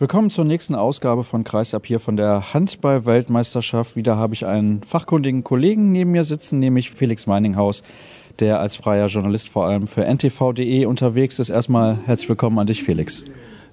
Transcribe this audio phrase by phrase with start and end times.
[0.00, 3.94] Willkommen zur nächsten Ausgabe von Kreisab hier von der Handball-Weltmeisterschaft.
[3.94, 7.84] Wieder habe ich einen fachkundigen Kollegen neben mir sitzen, nämlich Felix Meininghaus,
[8.40, 11.48] der als freier Journalist vor allem für ntv.de unterwegs ist.
[11.48, 13.22] Erstmal herzlich willkommen an dich, Felix.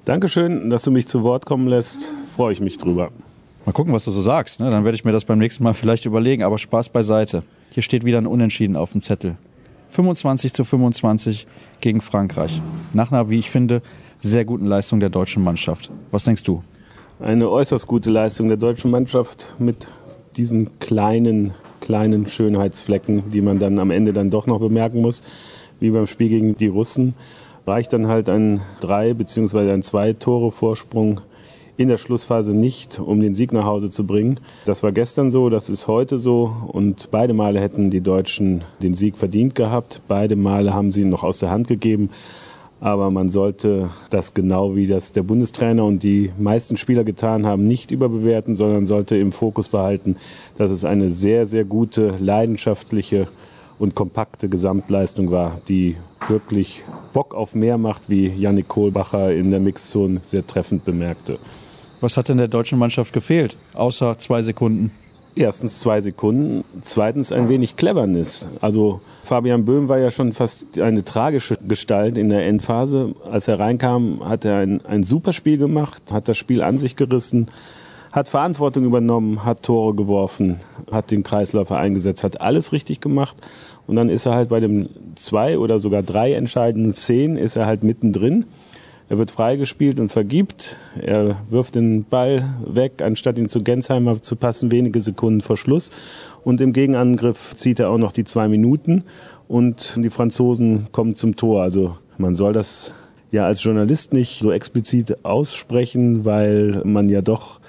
[0.06, 2.14] Dankeschön, dass du mich zu Wort kommen lässt.
[2.36, 3.10] Freue ich mich drüber.
[3.66, 4.60] Mal gucken, was du so sagst.
[4.60, 4.70] Ne?
[4.70, 6.44] Dann werde ich mir das beim nächsten Mal vielleicht überlegen.
[6.44, 7.42] Aber Spaß beiseite.
[7.72, 9.38] Hier steht wieder ein Unentschieden auf dem Zettel.
[9.90, 11.48] 25 zu 25
[11.82, 12.62] gegen Frankreich.
[12.94, 13.82] Nach einer, wie ich finde,
[14.22, 15.92] sehr guten Leistung der deutschen Mannschaft.
[16.12, 16.64] Was denkst du?
[17.20, 19.88] Eine äußerst gute Leistung der deutschen Mannschaft mit
[20.38, 25.22] diesen kleinen, kleinen Schönheitsflecken, die man dann am Ende dann doch noch bemerken muss,
[25.80, 27.16] wie beim Spiel gegen die Russen.
[27.68, 29.72] Reicht dann halt ein drei bzw.
[29.72, 31.22] ein zwei Tore Vorsprung
[31.78, 34.40] in der Schlussphase nicht, um den Sieg nach Hause zu bringen.
[34.66, 38.94] Das war gestern so, das ist heute so und beide Male hätten die Deutschen den
[38.94, 40.02] Sieg verdient gehabt.
[40.08, 42.12] Beide Male haben sie ihn noch aus der Hand gegeben.
[42.82, 47.68] Aber man sollte das genau wie das der Bundestrainer und die meisten Spieler getan haben,
[47.68, 50.18] nicht überbewerten, sondern sollte im Fokus behalten,
[50.58, 53.28] dass es eine sehr, sehr gute, leidenschaftliche
[53.78, 55.96] und kompakte Gesamtleistung war, die
[56.28, 56.82] wirklich
[57.14, 61.38] Bock auf mehr macht, wie Yannick Kohlbacher in der Mixzone sehr treffend bemerkte.
[62.00, 64.92] Was hat denn der deutschen Mannschaft gefehlt, außer zwei Sekunden?
[65.36, 68.50] Erstens zwei Sekunden, zweitens ein wenig Cleverness.
[68.60, 73.16] Also Fabian Böhm war ja schon fast eine tragische Gestalt in der Endphase.
[73.30, 76.98] Als er reinkam, hat er ein, ein super Spiel gemacht, hat das Spiel an sich
[76.98, 77.48] gerissen,
[78.12, 80.60] hat Verantwortung übernommen, hat Tore geworfen,
[80.92, 83.38] hat den Kreisläufer eingesetzt, hat alles richtig gemacht.
[83.88, 87.66] Und dann ist er halt bei dem zwei oder sogar drei entscheidenden Szenen, ist er
[87.66, 88.46] halt mittendrin.
[89.12, 90.78] Er wird freigespielt und vergibt.
[90.98, 95.92] Er wirft den Ball weg, anstatt ihn zu Gensheimer zu passen, wenige Sekunden vor Schluss.
[96.46, 99.04] Und im Gegenangriff zieht er auch noch die zwei Minuten
[99.50, 101.62] und die Franzosen kommen zum Tor.
[101.62, 102.94] Also man soll das
[103.34, 107.60] ja als Journalist nicht so explizit aussprechen, weil man ja doch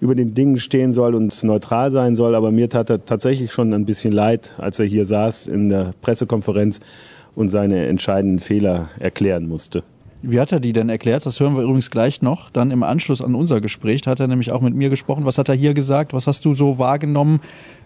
[0.00, 2.34] über den Dingen stehen soll und neutral sein soll.
[2.34, 5.92] Aber mir tat er tatsächlich schon ein bisschen leid, als er hier saß in der
[6.00, 6.80] Pressekonferenz
[7.34, 9.82] und seine entscheidenden Fehler erklären musste.
[10.28, 11.24] Wie hat er die denn erklärt?
[11.24, 12.50] Das hören wir übrigens gleich noch.
[12.50, 15.24] Dann im Anschluss an unser Gespräch hat er nämlich auch mit mir gesprochen.
[15.24, 16.12] Was hat er hier gesagt?
[16.12, 17.40] Was hast du so wahrgenommen,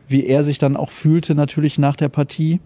[0.09, 2.61] wie er sich dann auch fühlte natürlich nach der Partie?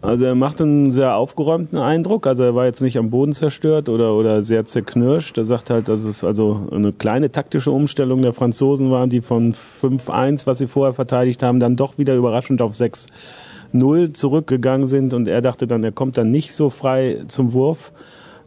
[0.00, 2.28] Also er macht einen sehr aufgeräumten Eindruck.
[2.28, 5.36] Also er war jetzt nicht am Boden zerstört oder, oder sehr zerknirscht.
[5.36, 9.52] Er sagt halt, dass es also eine kleine taktische Umstellung der Franzosen war, die von
[9.52, 15.12] 5-1, was sie vorher verteidigt haben, dann doch wieder überraschend auf 6-0 zurückgegangen sind.
[15.12, 17.92] Und er dachte dann, er kommt dann nicht so frei zum Wurf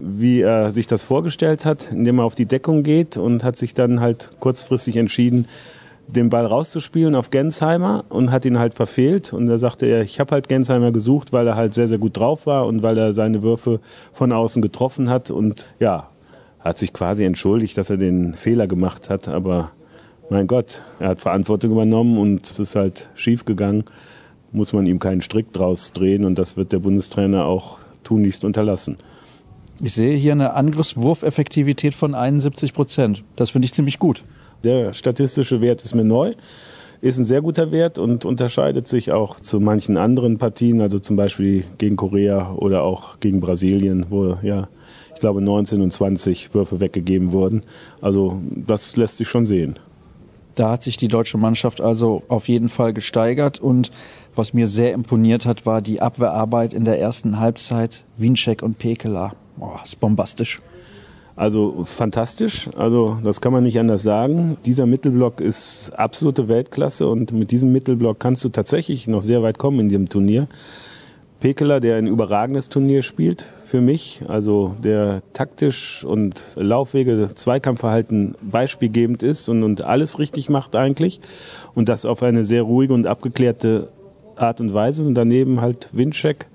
[0.01, 3.73] wie er sich das vorgestellt hat, indem er auf die Deckung geht und hat sich
[3.73, 5.47] dann halt kurzfristig entschieden,
[6.07, 9.33] den Ball rauszuspielen auf Gensheimer und hat ihn halt verfehlt.
[9.33, 12.17] Und da sagte er, ich habe halt Gensheimer gesucht, weil er halt sehr, sehr gut
[12.17, 13.79] drauf war und weil er seine Würfe
[14.11, 15.31] von außen getroffen hat.
[15.31, 16.09] Und ja,
[16.59, 19.27] hat sich quasi entschuldigt, dass er den Fehler gemacht hat.
[19.27, 19.71] Aber
[20.29, 23.85] mein Gott, er hat Verantwortung übernommen und es ist halt schief gegangen.
[24.51, 28.97] Muss man ihm keinen Strick draus drehen und das wird der Bundestrainer auch tunlichst unterlassen.
[29.83, 33.23] Ich sehe hier eine Angriffswurfeffektivität von 71 Prozent.
[33.35, 34.23] Das finde ich ziemlich gut.
[34.63, 36.35] Der statistische Wert ist mir neu,
[37.01, 41.15] ist ein sehr guter Wert und unterscheidet sich auch zu manchen anderen Partien, also zum
[41.15, 44.67] Beispiel gegen Korea oder auch gegen Brasilien, wo ja,
[45.15, 47.63] ich glaube 19 und 20 Würfe weggegeben wurden.
[48.01, 49.79] Also das lässt sich schon sehen.
[50.53, 53.89] Da hat sich die deutsche Mannschaft also auf jeden Fall gesteigert und
[54.35, 58.03] was mir sehr imponiert hat, war die Abwehrarbeit in der ersten Halbzeit.
[58.17, 59.33] Wiencheck und Pekela.
[59.61, 60.59] Boah, ist bombastisch.
[61.35, 64.57] Also fantastisch, also das kann man nicht anders sagen.
[64.65, 69.59] Dieser Mittelblock ist absolute Weltklasse und mit diesem Mittelblock kannst du tatsächlich noch sehr weit
[69.59, 70.47] kommen in dem Turnier.
[71.41, 79.21] Pekeler, der ein überragendes Turnier spielt für mich, also der taktisch und Laufwege, Zweikampfverhalten beispielgebend
[79.21, 81.21] ist und, und alles richtig macht eigentlich
[81.75, 83.89] und das auf eine sehr ruhige und abgeklärte
[84.37, 85.03] Art und Weise.
[85.03, 86.47] Und daneben halt Winczek,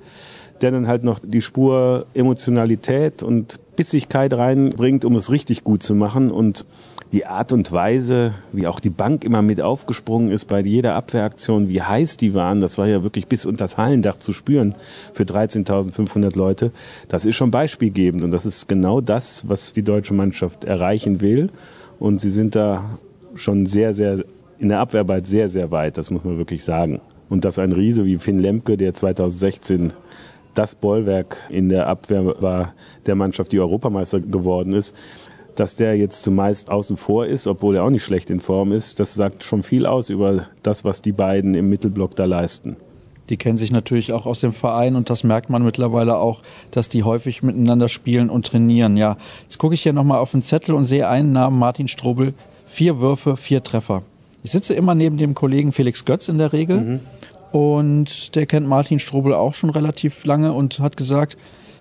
[0.60, 5.94] der dann halt noch die Spur Emotionalität und Bissigkeit reinbringt, um es richtig gut zu
[5.94, 6.30] machen.
[6.30, 6.64] Und
[7.12, 11.68] die Art und Weise, wie auch die Bank immer mit aufgesprungen ist bei jeder Abwehraktion,
[11.68, 14.74] wie heiß die waren, das war ja wirklich bis unter das Hallendach zu spüren
[15.12, 16.72] für 13.500 Leute.
[17.08, 21.50] Das ist schon beispielgebend und das ist genau das, was die deutsche Mannschaft erreichen will.
[21.98, 22.98] Und sie sind da
[23.34, 24.24] schon sehr, sehr
[24.58, 27.00] in der Abwehrarbeit sehr, sehr weit, das muss man wirklich sagen.
[27.28, 29.92] Und dass ein Riese wie Finn Lemke, der 2016
[30.56, 32.74] das Bollwerk in der Abwehr war
[33.06, 34.94] der Mannschaft, die Europameister geworden ist.
[35.54, 39.00] Dass der jetzt zumeist außen vor ist, obwohl er auch nicht schlecht in Form ist,
[39.00, 42.76] das sagt schon viel aus über das, was die beiden im Mittelblock da leisten.
[43.30, 46.88] Die kennen sich natürlich auch aus dem Verein und das merkt man mittlerweile auch, dass
[46.88, 48.96] die häufig miteinander spielen und trainieren.
[48.96, 52.34] Ja, jetzt gucke ich hier nochmal auf den Zettel und sehe einen Namen, Martin Strobel.
[52.66, 54.02] Vier Würfe, vier Treffer.
[54.42, 57.00] Ich sitze immer neben dem Kollegen Felix Götz in der Regel mhm.
[57.56, 61.38] Und der kennt Martin Strobel auch schon relativ lange und hat gesagt,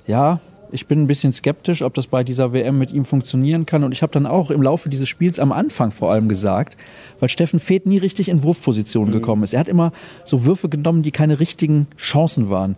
[0.07, 0.39] ja,
[0.71, 3.83] ich bin ein bisschen skeptisch, ob das bei dieser WM mit ihm funktionieren kann.
[3.83, 6.77] Und ich habe dann auch im Laufe dieses Spiels am Anfang vor allem gesagt,
[7.19, 9.11] weil Steffen Feeth nie richtig in Wurfposition mhm.
[9.11, 9.53] gekommen ist.
[9.53, 9.91] Er hat immer
[10.23, 12.77] so Würfe genommen, die keine richtigen Chancen waren.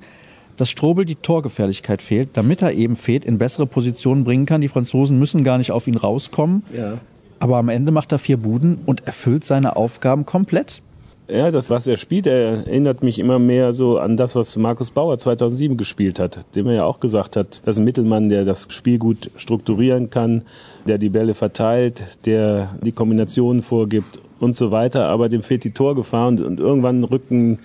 [0.55, 4.61] Dass Strobel die Torgefährlichkeit fehlt, damit er eben Feeth in bessere Positionen bringen kann.
[4.61, 6.63] Die Franzosen müssen gar nicht auf ihn rauskommen.
[6.75, 6.97] Ja.
[7.37, 10.81] Aber am Ende macht er vier Buden und erfüllt seine Aufgaben komplett.
[11.29, 14.91] Ja, das, was er spielt, er erinnert mich immer mehr so an das, was Markus
[14.91, 18.45] Bauer 2007 gespielt hat, dem er ja auch gesagt hat, das ist ein Mittelmann, der
[18.45, 20.43] das Spiel gut strukturieren kann,
[20.87, 25.71] der die Bälle verteilt, der die Kombinationen vorgibt und so weiter, aber dem fehlt die
[25.71, 27.59] Torgefahr und, und irgendwann rücken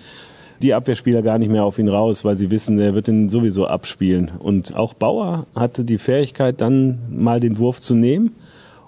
[0.60, 3.66] die Abwehrspieler gar nicht mehr auf ihn raus, weil sie wissen, er wird ihn sowieso
[3.66, 4.30] abspielen.
[4.38, 8.32] Und auch Bauer hatte die Fähigkeit, dann mal den Wurf zu nehmen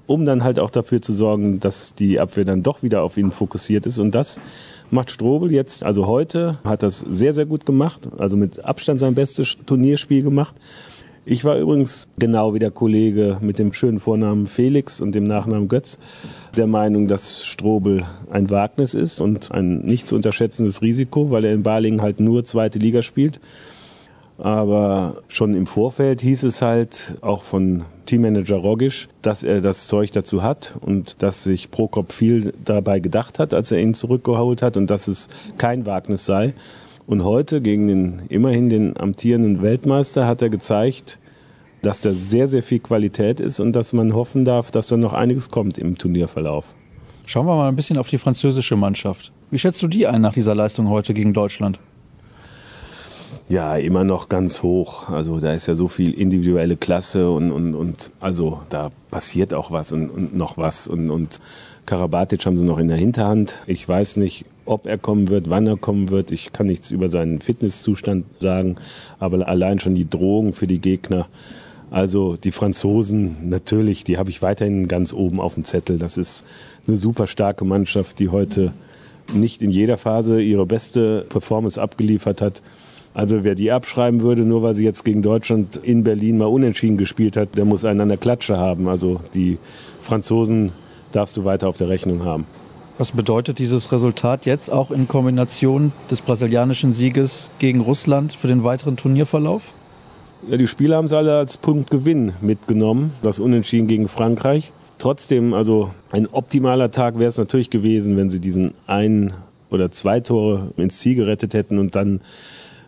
[0.06, 3.30] um dann halt auch dafür zu sorgen, dass die Abwehr dann doch wieder auf ihn
[3.30, 3.98] fokussiert ist.
[3.98, 4.40] Und das
[4.90, 8.00] macht Strobel jetzt, also heute, hat das sehr, sehr gut gemacht.
[8.18, 10.54] Also mit Abstand sein bestes Turnierspiel gemacht.
[11.26, 15.68] Ich war übrigens genau wie der Kollege mit dem schönen Vornamen Felix und dem Nachnamen
[15.68, 15.98] Götz
[16.54, 21.54] der Meinung, dass Strobel ein Wagnis ist und ein nicht zu unterschätzendes Risiko, weil er
[21.54, 23.40] in Balingen halt nur zweite Liga spielt.
[24.38, 30.10] Aber schon im Vorfeld hieß es halt auch von Teammanager Rogisch, dass er das Zeug
[30.10, 34.76] dazu hat und dass sich Prokop viel dabei gedacht hat, als er ihn zurückgeholt hat
[34.76, 36.54] und dass es kein Wagnis sei.
[37.06, 41.18] Und heute gegen den immerhin den amtierenden Weltmeister hat er gezeigt,
[41.82, 45.12] dass da sehr, sehr viel Qualität ist und dass man hoffen darf, dass da noch
[45.12, 46.74] einiges kommt im Turnierverlauf.
[47.26, 49.32] Schauen wir mal ein bisschen auf die französische Mannschaft.
[49.50, 51.78] Wie schätzt du die ein nach dieser Leistung heute gegen Deutschland?
[53.48, 55.10] Ja, immer noch ganz hoch.
[55.10, 59.70] Also da ist ja so viel individuelle Klasse und, und, und also da passiert auch
[59.70, 60.86] was und, und noch was.
[60.86, 61.40] Und, und
[61.84, 63.62] Karabatic haben sie noch in der Hinterhand.
[63.66, 66.32] Ich weiß nicht, ob er kommen wird, wann er kommen wird.
[66.32, 68.76] Ich kann nichts über seinen Fitnesszustand sagen,
[69.18, 71.26] aber allein schon die Drohung für die Gegner.
[71.90, 75.98] Also die Franzosen natürlich, die habe ich weiterhin ganz oben auf dem Zettel.
[75.98, 76.46] Das ist
[76.86, 78.72] eine super starke Mannschaft, die heute
[79.32, 82.62] nicht in jeder Phase ihre beste Performance abgeliefert hat.
[83.14, 86.96] Also wer die abschreiben würde, nur weil sie jetzt gegen Deutschland in Berlin mal unentschieden
[86.96, 88.88] gespielt hat, der muss einen an der Klatsche haben.
[88.88, 89.58] Also die
[90.02, 90.72] Franzosen
[91.12, 92.44] darfst du weiter auf der Rechnung haben.
[92.98, 98.64] Was bedeutet dieses Resultat jetzt auch in Kombination des brasilianischen Sieges gegen Russland für den
[98.64, 99.72] weiteren Turnierverlauf?
[100.48, 104.72] Ja, die Spieler haben es alle als Punktgewinn mitgenommen, das Unentschieden gegen Frankreich.
[104.98, 109.32] Trotzdem, also ein optimaler Tag wäre es natürlich gewesen, wenn sie diesen ein
[109.70, 112.20] oder zwei Tore ins Ziel gerettet hätten und dann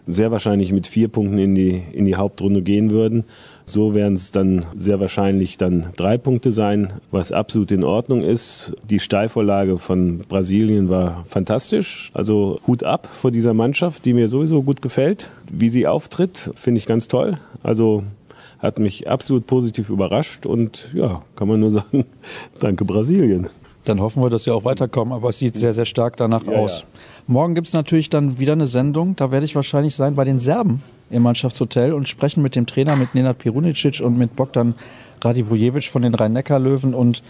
[0.07, 3.25] sehr wahrscheinlich mit vier Punkten in die, in die Hauptrunde gehen würden.
[3.65, 8.77] So werden es dann sehr wahrscheinlich dann drei Punkte sein, was absolut in Ordnung ist.
[8.89, 12.13] Die Steilvorlage von Brasilien war fantastisch.
[12.15, 15.31] Also Hut ab vor dieser Mannschaft, die mir sowieso gut gefällt.
[15.51, 17.39] Wie sie auftritt, finde ich ganz toll.
[17.65, 18.05] Also
[18.61, 22.05] hat mich absolut positiv überrascht und ja, kann man nur sagen,
[22.61, 23.49] danke Brasilien.
[23.87, 26.53] Dann hoffen wir, dass sie auch weiterkommen, aber es sieht sehr, sehr stark danach ja,
[26.53, 26.81] aus.
[26.81, 26.87] Ja.
[27.29, 29.15] Morgen gibt es natürlich dann wieder eine Sendung.
[29.17, 32.97] Da werde ich wahrscheinlich sein bei den Serben im Mannschaftshotel und sprechen mit dem Trainer,
[32.97, 34.75] mit Nenad Pirunicic und mit Bogdan
[35.23, 36.95] Radivojevic von den Rhein-Neckar-Löwen.
[36.95, 37.23] Und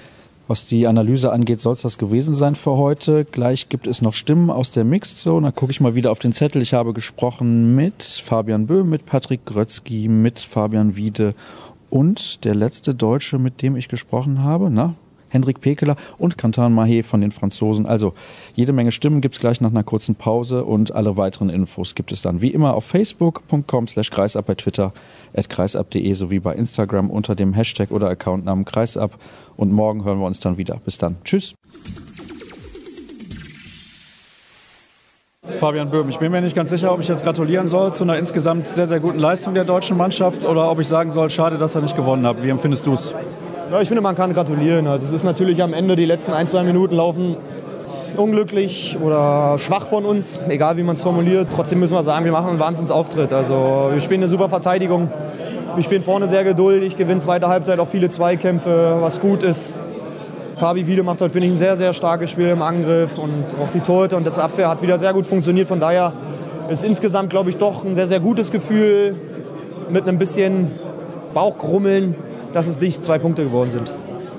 [0.48, 3.26] was die Analyse angeht, soll es das gewesen sein für heute.
[3.26, 5.48] Gleich gibt es noch Stimmen aus der Mixed Zone.
[5.48, 6.62] Da gucke ich mal wieder auf den Zettel.
[6.62, 11.34] Ich habe gesprochen mit Fabian Böhm, mit Patrick Grötzky, mit Fabian Wiede
[11.90, 14.94] und der letzte Deutsche, mit dem ich gesprochen habe, na,
[15.28, 17.86] Hendrik Pekeler und Cantan Mahé von den Franzosen.
[17.86, 18.14] Also
[18.54, 22.12] jede Menge Stimmen gibt es gleich nach einer kurzen Pause und alle weiteren Infos gibt
[22.12, 24.92] es dann wie immer auf facebook.com slash kreisab, bei Twitter
[25.34, 29.18] at kreisab.de sowie bei Instagram unter dem Hashtag oder Accountnamen kreisab.
[29.56, 30.78] Und morgen hören wir uns dann wieder.
[30.84, 31.16] Bis dann.
[31.24, 31.54] Tschüss.
[35.54, 38.18] Fabian Böhm, ich bin mir nicht ganz sicher, ob ich jetzt gratulieren soll zu einer
[38.18, 41.74] insgesamt sehr, sehr guten Leistung der deutschen Mannschaft oder ob ich sagen soll, schade, dass
[41.74, 42.42] er nicht gewonnen hat.
[42.42, 43.14] Wie empfindest du es?
[43.68, 44.86] Ja, ich finde, man kann gratulieren.
[44.86, 47.36] Also es ist natürlich am Ende, die letzten ein, zwei Minuten laufen
[48.16, 51.48] unglücklich oder schwach von uns, egal wie man es formuliert.
[51.52, 53.32] Trotzdem müssen wir sagen, wir machen einen Wahnsinnsauftritt.
[53.32, 55.10] Also wir spielen eine super Verteidigung.
[55.74, 59.72] Wir spielen vorne sehr geduldig, gewinnen zweite Halbzeit auch viele Zweikämpfe, was gut ist.
[60.56, 63.72] Fabi Wiede macht heute, finde ich, ein sehr, sehr starkes Spiel im Angriff und auch
[63.74, 65.66] die Torhüter und das Abwehr hat wieder sehr gut funktioniert.
[65.66, 66.12] Von daher
[66.70, 69.16] ist insgesamt, glaube ich, doch ein sehr, sehr gutes Gefühl
[69.90, 70.70] mit einem bisschen
[71.34, 72.14] Bauchgrummeln
[72.56, 73.92] dass es nicht zwei Punkte geworden sind.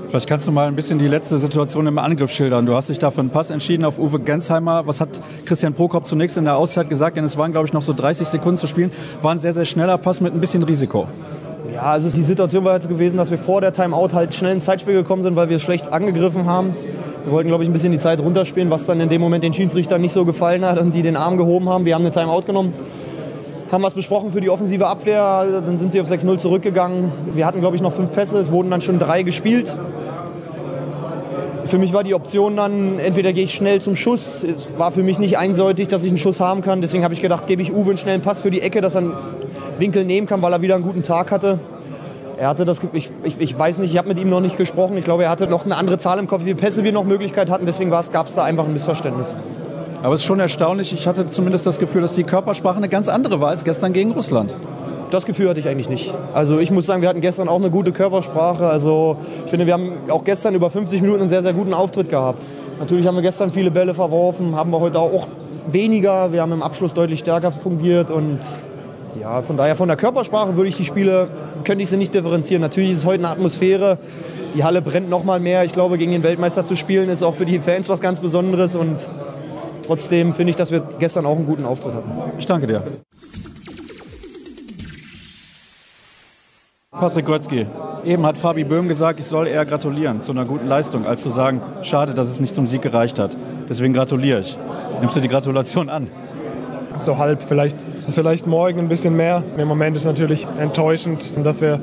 [0.09, 2.65] Vielleicht kannst du mal ein bisschen die letzte Situation im Angriff schildern.
[2.65, 4.87] Du hast dich da für einen Pass entschieden auf Uwe Gensheimer.
[4.87, 7.17] Was hat Christian Prokop zunächst in der Auszeit gesagt?
[7.17, 8.91] Denn es waren, glaube ich, noch so 30 Sekunden zu spielen.
[9.21, 11.07] War ein sehr, sehr schneller Pass mit ein bisschen Risiko.
[11.71, 14.65] Ja, also die Situation war jetzt gewesen, dass wir vor der Timeout halt schnell ins
[14.65, 16.73] Zeitspiel gekommen sind, weil wir schlecht angegriffen haben.
[17.23, 19.53] Wir wollten, glaube ich, ein bisschen die Zeit runterspielen, was dann in dem Moment den
[19.53, 21.85] Schiedsrichtern nicht so gefallen hat und die den Arm gehoben haben.
[21.85, 22.73] Wir haben eine Timeout genommen,
[23.71, 25.61] haben was besprochen für die offensive Abwehr.
[25.65, 27.11] Dann sind sie auf 6-0 zurückgegangen.
[27.33, 28.39] Wir hatten, glaube ich, noch fünf Pässe.
[28.39, 29.75] Es wurden dann schon drei gespielt.
[31.65, 34.41] Für mich war die Option dann, entweder gehe ich schnell zum Schuss.
[34.41, 36.79] Es war für mich nicht eindeutig, dass ich einen Schuss haben kann.
[36.79, 39.01] Deswegen habe ich gedacht, gebe ich Uwe einen schnellen Pass für die Ecke, dass er
[39.01, 39.13] einen
[39.77, 41.59] Winkel nehmen kann, weil er wieder einen guten Tag hatte.
[42.37, 44.95] Er hatte das, ich, ich, ich weiß nicht, ich habe mit ihm noch nicht gesprochen.
[44.95, 47.03] Ich glaube, er hatte noch eine andere Zahl im Kopf, wie viele Pässe wir noch
[47.03, 47.65] Möglichkeit hatten.
[47.65, 49.35] Deswegen gab es da einfach ein Missverständnis.
[50.03, 50.93] Aber es ist schon erstaunlich.
[50.93, 54.11] Ich hatte zumindest das Gefühl, dass die Körpersprache eine ganz andere war als gestern gegen
[54.11, 54.55] Russland.
[55.09, 56.13] Das Gefühl hatte ich eigentlich nicht.
[56.33, 58.67] Also ich muss sagen, wir hatten gestern auch eine gute Körpersprache.
[58.67, 62.09] Also ich finde, wir haben auch gestern über 50 Minuten einen sehr, sehr guten Auftritt
[62.09, 62.45] gehabt.
[62.79, 65.27] Natürlich haben wir gestern viele Bälle verworfen, haben wir heute auch
[65.67, 66.31] weniger.
[66.31, 68.39] Wir haben im Abschluss deutlich stärker fungiert und
[69.19, 71.29] ja, von daher von der Körpersprache würde ich die Spiele,
[71.63, 72.61] könnte ich sie nicht differenzieren.
[72.61, 73.97] Natürlich ist es heute eine Atmosphäre.
[74.53, 75.63] Die Halle brennt noch mal mehr.
[75.63, 78.75] Ich glaube, gegen den Weltmeister zu spielen ist auch für die Fans was ganz Besonderes
[78.75, 79.07] und
[79.87, 82.11] trotzdem finde ich, dass wir gestern auch einen guten Auftritt hatten.
[82.37, 82.83] Ich danke dir.
[86.91, 87.67] Patrick Götzky,
[88.05, 91.29] eben hat Fabi Böhm gesagt, ich soll eher gratulieren zu einer guten Leistung, als zu
[91.29, 93.37] sagen, schade, dass es nicht zum Sieg gereicht hat.
[93.69, 94.57] Deswegen gratuliere ich.
[94.99, 96.07] Nimmst du die Gratulation an?
[96.97, 97.77] So halb, vielleicht,
[98.15, 99.43] vielleicht morgen ein bisschen mehr.
[99.57, 101.79] Im Moment ist natürlich enttäuschend, dass wir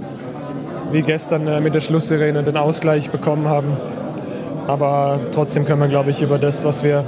[0.90, 3.76] wie gestern äh, mit der Schlusssirene den Ausgleich bekommen haben.
[4.66, 7.04] Aber trotzdem können wir, glaube ich, über das, was wir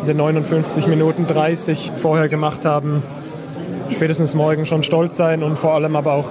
[0.00, 3.02] in den 59 Minuten 30 vorher gemacht haben,
[3.90, 6.26] spätestens morgen schon stolz sein und vor allem aber auch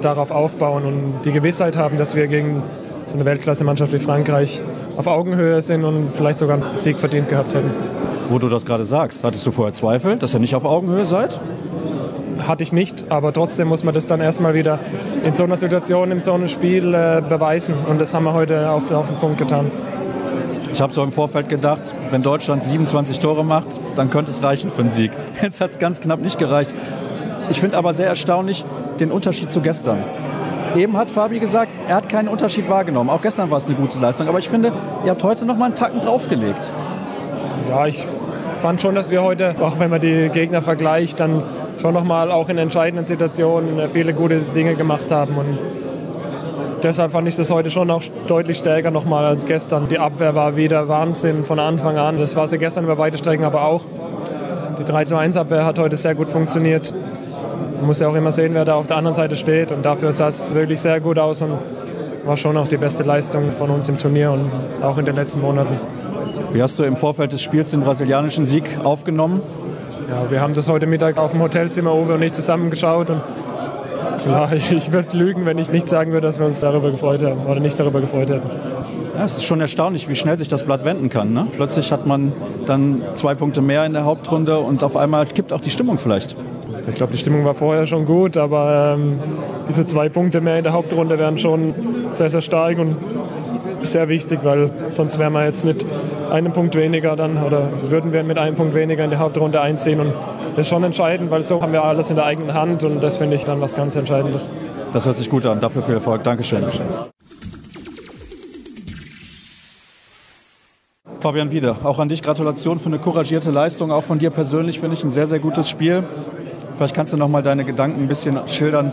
[0.00, 2.62] darauf aufbauen und die Gewissheit haben, dass wir gegen
[3.06, 4.62] so eine Weltklasse-Mannschaft wie Frankreich
[4.96, 7.70] auf Augenhöhe sind und vielleicht sogar einen Sieg verdient gehabt hätten.
[8.28, 11.38] Wo du das gerade sagst, hattest du vorher Zweifel, dass ihr nicht auf Augenhöhe seid?
[12.46, 14.78] Hatte ich nicht, aber trotzdem muss man das dann erstmal wieder
[15.24, 17.74] in so einer Situation, in so einem Spiel äh, beweisen.
[17.88, 19.70] Und das haben wir heute auf, auf den Punkt getan.
[20.72, 24.70] Ich habe so im Vorfeld gedacht, wenn Deutschland 27 Tore macht, dann könnte es reichen
[24.70, 25.10] für einen Sieg.
[25.42, 26.72] Jetzt hat es ganz knapp nicht gereicht.
[27.50, 28.64] Ich finde aber sehr erstaunlich
[29.00, 30.04] den Unterschied zu gestern.
[30.76, 33.10] Eben hat Fabi gesagt, er hat keinen Unterschied wahrgenommen.
[33.10, 34.28] Auch gestern war es eine gute Leistung.
[34.28, 34.72] Aber ich finde,
[35.04, 36.70] ihr habt heute noch mal einen Tacken draufgelegt.
[37.68, 38.04] Ja, ich
[38.62, 41.42] fand schon, dass wir heute, auch wenn man die Gegner vergleicht, dann
[41.80, 45.36] schon noch mal auch in entscheidenden Situationen viele gute Dinge gemacht haben.
[45.36, 45.58] Und
[46.82, 49.88] deshalb fand ich das heute schon noch deutlich stärker noch mal als gestern.
[49.88, 52.18] Die Abwehr war wieder Wahnsinn von Anfang an.
[52.18, 53.82] Das war sie gestern über weite Strecken aber auch.
[54.78, 56.94] Die 3-2-1-Abwehr hat heute sehr gut funktioniert.
[57.76, 59.72] Man muss ja auch immer sehen, wer da auf der anderen Seite steht.
[59.72, 61.52] Und dafür sah es wirklich sehr gut aus und
[62.24, 64.50] war schon auch die beste Leistung von uns im Turnier und
[64.82, 65.78] auch in den letzten Monaten.
[66.52, 69.40] Wie hast du im Vorfeld des Spiels den brasilianischen Sieg aufgenommen?
[70.08, 73.10] Ja, wir haben das heute Mittag auf dem Hotelzimmer Uwe und ich zusammengeschaut.
[73.10, 73.22] Und
[74.22, 77.46] klar, ich würde lügen, wenn ich nicht sagen würde, dass wir uns darüber gefreut haben
[77.46, 78.48] oder nicht darüber gefreut hätten.
[79.16, 81.32] Ja, es ist schon erstaunlich, wie schnell sich das Blatt wenden kann.
[81.32, 81.46] Ne?
[81.54, 82.32] Plötzlich hat man
[82.66, 86.36] dann zwei Punkte mehr in der Hauptrunde und auf einmal kippt auch die Stimmung vielleicht.
[86.88, 89.18] Ich glaube, die Stimmung war vorher schon gut, aber ähm,
[89.68, 91.74] diese zwei Punkte mehr in der Hauptrunde wären schon
[92.10, 92.96] sehr, sehr stark und
[93.82, 95.84] sehr wichtig, weil sonst wären wir jetzt nicht
[96.30, 100.00] einen Punkt weniger dann oder würden wir mit einem Punkt weniger in die Hauptrunde einziehen.
[100.00, 100.12] Und
[100.56, 103.16] das ist schon entscheidend, weil so haben wir alles in der eigenen Hand und das
[103.18, 104.50] finde ich dann was ganz Entscheidendes.
[104.92, 105.60] Das hört sich gut an.
[105.60, 106.24] Dafür viel Erfolg.
[106.24, 106.62] Dankeschön.
[106.62, 106.86] Dankeschön.
[111.20, 113.92] Fabian Wiede, auch an dich Gratulation für eine couragierte Leistung.
[113.92, 116.02] Auch von dir persönlich finde ich ein sehr, sehr gutes Spiel.
[116.76, 118.90] Vielleicht kannst du noch mal deine Gedanken ein bisschen schildern,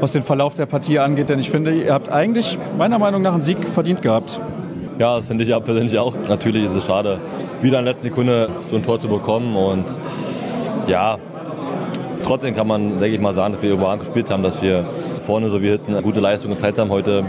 [0.00, 1.30] was den Verlauf der Partie angeht.
[1.30, 4.38] Denn ich finde, ihr habt eigentlich meiner Meinung nach einen Sieg verdient gehabt.
[4.98, 6.14] Ja, das finde ich ja persönlich auch.
[6.28, 7.20] Natürlich ist es schade,
[7.62, 9.56] wieder in der letzten Sekunde so ein Tor zu bekommen.
[9.56, 9.86] Und
[10.86, 11.18] ja,
[12.24, 14.84] trotzdem kann man, denke ich mal, sagen, dass wir überragend gespielt haben, dass wir
[15.26, 17.24] vorne so wie hinten gute Leistung gezeigt haben heute.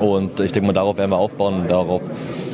[0.00, 2.02] Und ich denke mal, darauf werden wir aufbauen darauf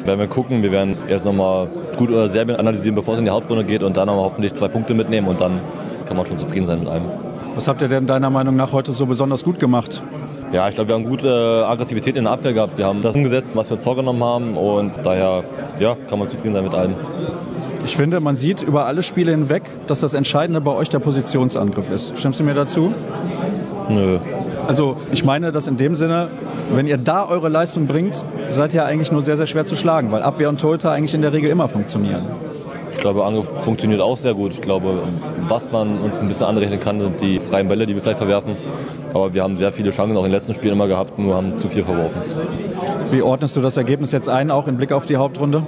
[0.04, 0.62] werden wir gucken.
[0.62, 3.96] Wir werden erst nochmal gut oder Serbien analysieren, bevor es in die Hauptrunde geht und
[3.96, 5.60] dann nochmal hoffentlich zwei Punkte mitnehmen und dann
[6.06, 7.02] kann man schon zufrieden sein mit allem.
[7.54, 10.02] Was habt ihr denn deiner Meinung nach heute so besonders gut gemacht?
[10.52, 12.78] Ja, ich glaube, wir haben gute Aggressivität in der Abwehr gehabt.
[12.78, 15.44] Wir haben das umgesetzt, was wir uns vorgenommen haben und daher
[15.78, 16.94] ja, kann man zufrieden sein mit allem.
[17.84, 21.90] Ich finde, man sieht über alle Spiele hinweg, dass das Entscheidende bei euch der Positionsangriff
[21.90, 22.18] ist.
[22.18, 22.92] Stimmst du mir dazu?
[23.88, 24.18] Nö.
[24.66, 26.28] Also ich meine das in dem Sinne,
[26.70, 30.12] wenn ihr da eure Leistung bringt, seid ihr eigentlich nur sehr, sehr schwer zu schlagen,
[30.12, 32.26] weil Abwehr und Torhüter eigentlich in der Regel immer funktionieren.
[32.98, 34.52] Ich glaube, Angriff funktioniert auch sehr gut.
[34.52, 35.04] Ich glaube,
[35.46, 38.56] was man uns ein bisschen anrechnen kann, sind die freien Bälle, die wir vielleicht verwerfen.
[39.14, 41.60] Aber wir haben sehr viele Chancen auch in den letzten Spielen immer gehabt, nur haben
[41.60, 42.20] zu viel verworfen.
[43.12, 45.62] Wie ordnest du das Ergebnis jetzt ein, auch im Blick auf die Hauptrunde?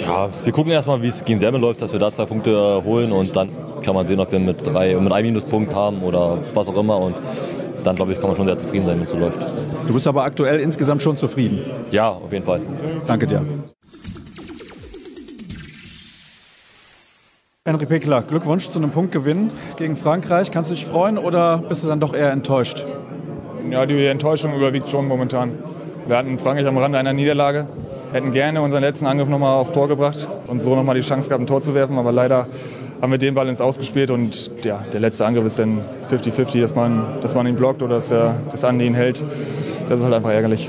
[0.00, 3.12] Ja, wir gucken erstmal, wie es gegen Serben läuft, dass wir da zwei Punkte holen
[3.12, 3.50] und dann
[3.82, 6.98] kann man sehen, ob wir mit, drei, mit einem Minuspunkt haben oder was auch immer.
[6.98, 7.14] Und
[7.84, 9.38] dann, glaube ich, kann man schon sehr zufrieden sein, wenn es so läuft.
[9.86, 11.60] Du bist aber aktuell insgesamt schon zufrieden.
[11.92, 12.62] Ja, auf jeden Fall.
[13.06, 13.44] Danke dir.
[17.66, 20.50] Henry Pekler, Glückwunsch zu einem Punktgewinn gegen Frankreich.
[20.50, 22.84] Kannst du dich freuen oder bist du dann doch eher enttäuscht?
[23.70, 25.52] Ja, die Enttäuschung überwiegt schon momentan.
[26.06, 27.66] Wir hatten Frankreich am Rande einer Niederlage,
[28.12, 31.42] hätten gerne unseren letzten Angriff nochmal aufs Tor gebracht und so nochmal die Chance gehabt,
[31.42, 31.96] ein Tor zu werfen.
[31.96, 32.46] Aber leider
[33.00, 35.80] haben wir den Ball ins Ausgespielt und ja, der letzte Angriff ist dann
[36.10, 39.24] 50-50, dass man, dass man ihn blockt oder dass er das Andi ihn hält.
[39.88, 40.68] Das ist halt einfach ärgerlich.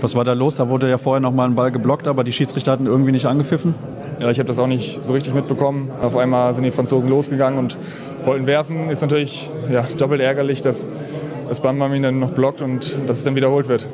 [0.00, 0.54] Was war da los?
[0.54, 3.26] Da wurde ja vorher noch mal ein Ball geblockt, aber die Schiedsrichter hatten irgendwie nicht
[3.26, 3.74] angepfiffen.
[4.20, 5.90] Ja, ich habe das auch nicht so richtig mitbekommen.
[6.02, 7.78] Auf einmal sind die Franzosen losgegangen und
[8.26, 8.90] wollten werfen.
[8.90, 10.90] Ist natürlich ja, doppelt ärgerlich, dass
[11.48, 13.86] das Bambam ihn dann noch blockt und dass es dann wiederholt wird.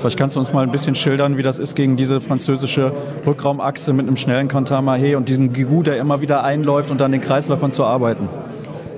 [0.00, 2.92] Vielleicht kannst du uns mal ein bisschen schildern, wie das ist, gegen diese französische
[3.26, 7.22] Rückraumachse mit einem schnellen Contamahe und diesem Gigu, der immer wieder einläuft und dann den
[7.22, 8.28] Kreisläufern zu arbeiten.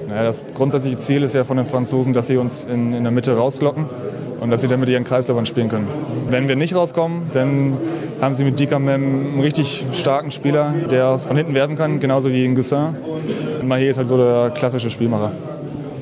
[0.08, 3.12] Naja, das grundsätzliche Ziel ist ja von den Franzosen, dass sie uns in, in der
[3.12, 3.86] Mitte rauslocken
[4.40, 5.88] und dass sie dann mit ihren Kreisläufern spielen können.
[6.28, 7.76] Wenn wir nicht rauskommen, dann
[8.20, 12.44] haben sie mit Dikamem einen richtig starken Spieler, der von hinten werfen kann, genauso wie
[12.44, 12.96] in Gussin.
[13.60, 15.32] Und Mahé ist halt so der klassische Spielmacher.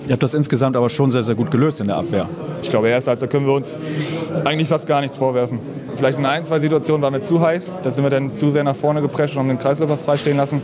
[0.07, 2.29] Ihr habt das insgesamt aber schon sehr, sehr gut gelöst in der Abwehr.
[2.63, 3.79] Ich glaube, erst da können wir uns
[4.45, 5.59] eigentlich fast gar nichts vorwerfen.
[5.97, 7.75] Vielleicht in ein, zwei Situationen waren wir zu heiß.
[7.83, 10.63] Da sind wir dann zu sehr nach vorne geprescht und haben den Kreisläufer freistehen lassen.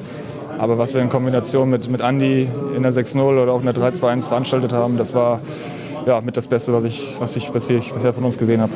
[0.58, 3.74] Aber was wir in Kombination mit, mit Andi in der 6-0 oder auch in der
[3.74, 5.40] 3-2-1 veranstaltet haben, das war
[6.06, 8.72] ja, mit das Beste, was ich, was ich bisher, bisher von uns gesehen habe.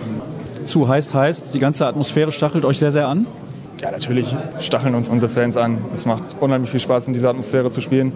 [0.65, 3.27] Zu heiß heißt, die ganze Atmosphäre stachelt euch sehr, sehr an?
[3.81, 5.85] Ja, natürlich stacheln uns unsere Fans an.
[5.95, 8.13] Es macht unheimlich viel Spaß, in dieser Atmosphäre zu spielen.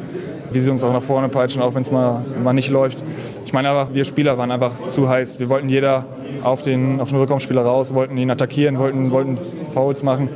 [0.50, 3.02] Wie sie uns auch nach vorne peitschen, auch wenn es mal, mal nicht läuft.
[3.46, 5.38] Ich meine einfach, wir Spieler waren einfach zu heiß.
[5.38, 6.04] Wir wollten jeder
[6.42, 9.38] auf den, auf den Rückraumspieler raus, wollten ihn attackieren, wollten, wollten
[9.72, 10.28] Fouls machen.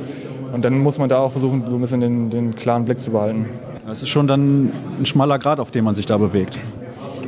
[0.53, 3.11] Und dann muss man da auch versuchen, so ein bisschen den, den klaren Blick zu
[3.11, 3.47] behalten.
[3.85, 6.57] Das ist schon dann ein schmaler Grad, auf dem man sich da bewegt.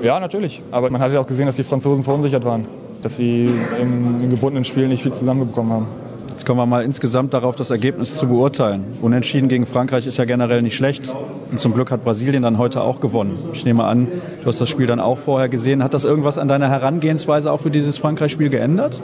[0.01, 0.61] Ja, natürlich.
[0.71, 2.65] Aber man hat ja auch gesehen, dass die Franzosen verunsichert waren.
[3.01, 5.87] Dass sie im, im gebundenen Spiel nicht viel zusammenbekommen haben.
[6.29, 8.85] Jetzt kommen wir mal insgesamt darauf, das Ergebnis zu beurteilen.
[9.01, 11.13] Unentschieden gegen Frankreich ist ja generell nicht schlecht.
[11.51, 13.37] Und zum Glück hat Brasilien dann heute auch gewonnen.
[13.51, 14.07] Ich nehme an,
[14.41, 15.83] du hast das Spiel dann auch vorher gesehen.
[15.83, 19.01] Hat das irgendwas an deiner Herangehensweise auch für dieses Frankreich-Spiel geändert?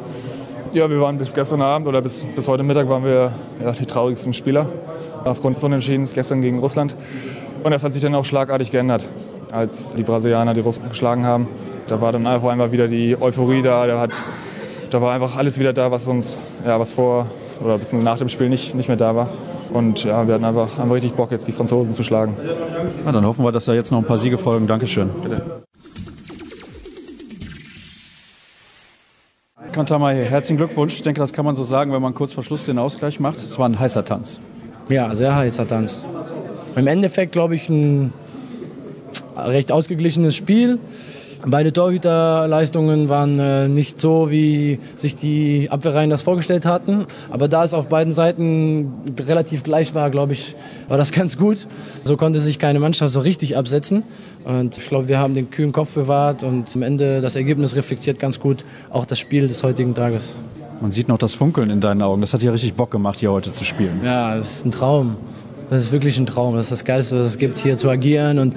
[0.72, 3.32] Ja, wir waren bis gestern Abend oder bis, bis heute Mittag waren wir
[3.62, 4.68] ja, die traurigsten Spieler.
[5.26, 6.96] Aufgrund des Unentschiedens gestern gegen Russland.
[7.64, 9.10] Und das hat sich dann auch schlagartig geändert,
[9.52, 11.48] als die Brasilianer die Russen geschlagen haben.
[11.88, 13.86] Da war dann einfach einmal wieder die Euphorie da.
[13.88, 14.12] Da, hat,
[14.92, 17.28] da war einfach alles wieder da, was uns, ja, was vor
[17.64, 19.30] oder nach dem Spiel nicht, nicht mehr da war.
[19.72, 22.36] Und ja, wir hatten einfach, einfach richtig Bock, jetzt die Franzosen zu schlagen.
[23.04, 24.68] Na, dann hoffen wir, dass da jetzt noch ein paar Siege folgen.
[24.68, 25.10] Dankeschön.
[25.22, 25.42] Bitte.
[29.72, 30.96] Kantamahe, herzlichen Glückwunsch.
[30.96, 33.38] Ich denke, das kann man so sagen, wenn man kurz vor Schluss den Ausgleich macht.
[33.38, 34.40] Es war ein heißer Tanz.
[34.88, 36.06] Ja, sehr heißer Tanz.
[36.78, 38.14] Im Endeffekt, glaube ich, ein
[39.36, 40.80] recht ausgeglichenes Spiel.
[41.48, 47.06] Beide Torhüterleistungen waren äh, nicht so, wie sich die Abwehrreihen das vorgestellt hatten.
[47.30, 50.56] Aber da es auf beiden Seiten relativ gleich war, glaube ich,
[50.88, 51.68] war das ganz gut.
[52.04, 54.04] So konnte sich keine Mannschaft so richtig absetzen.
[54.44, 58.18] Und ich glaube, wir haben den kühlen Kopf bewahrt und am Ende das Ergebnis reflektiert
[58.18, 60.36] ganz gut auch das Spiel des heutigen Tages.
[60.82, 62.22] Man sieht noch das Funkeln in deinen Augen.
[62.22, 64.02] Das hat dir richtig Bock gemacht, hier heute zu spielen.
[64.04, 65.16] Ja, es ist ein Traum.
[65.70, 66.56] Das ist wirklich ein Traum.
[66.56, 68.56] Das ist das Geilste, was es gibt, hier zu agieren und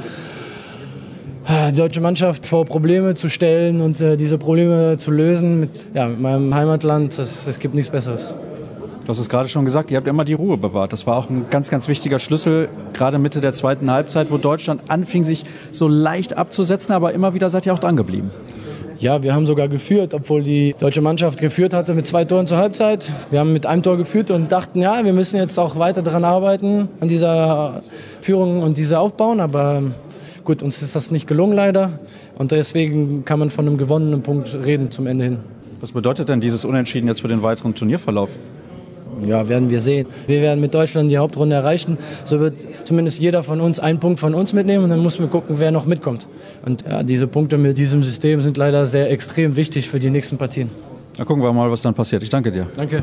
[1.49, 6.07] die deutsche Mannschaft vor Probleme zu stellen und äh, diese Probleme zu lösen mit, ja,
[6.07, 7.19] mit meinem Heimatland.
[7.19, 8.35] Es gibt nichts Besseres.
[9.05, 10.93] Du hast es gerade schon gesagt, ihr habt immer die Ruhe bewahrt.
[10.93, 14.83] Das war auch ein ganz, ganz wichtiger Schlüssel, gerade Mitte der zweiten Halbzeit, wo Deutschland
[14.89, 18.31] anfing, sich so leicht abzusetzen, aber immer wieder seid ihr auch dran geblieben.
[18.99, 22.59] Ja, wir haben sogar geführt, obwohl die deutsche Mannschaft geführt hatte mit zwei Toren zur
[22.59, 23.11] Halbzeit.
[23.31, 26.25] Wir haben mit einem Tor geführt und dachten, ja, wir müssen jetzt auch weiter daran
[26.25, 27.83] arbeiten, an dieser
[28.21, 29.41] Führung und dieser aufbauen.
[29.41, 29.85] Aber
[30.49, 32.01] gut, uns ist das nicht gelungen leider.
[32.37, 35.39] Und deswegen kann man von einem gewonnenen Punkt reden zum Ende hin.
[35.81, 38.39] Was bedeutet denn dieses Unentschieden jetzt für den weiteren Turnierverlauf?
[39.27, 40.07] Ja, werden wir sehen.
[40.27, 41.99] Wir werden mit Deutschland die Hauptrunde erreichen.
[42.25, 45.29] So wird zumindest jeder von uns einen Punkt von uns mitnehmen und dann muss man
[45.29, 46.27] gucken, wer noch mitkommt.
[46.65, 50.39] Und ja, diese Punkte mit diesem System sind leider sehr extrem wichtig für die nächsten
[50.39, 50.71] Partien.
[51.19, 52.23] Na gucken wir mal, was dann passiert.
[52.23, 52.69] Ich danke dir.
[52.75, 53.03] Danke.